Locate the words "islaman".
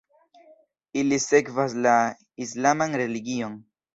2.47-2.97